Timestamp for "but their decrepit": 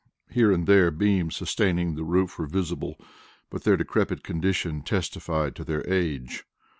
3.51-4.23